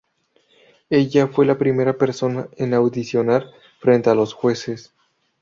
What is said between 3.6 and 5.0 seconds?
frente a los jueces.